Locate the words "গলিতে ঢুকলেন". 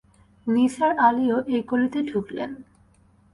1.69-2.51